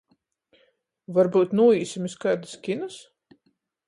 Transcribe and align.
Varbyut 1.17 1.53
nūīsim 1.59 2.07
iz 2.11 2.15
kaidys 2.25 2.57
kinys? 2.69 2.97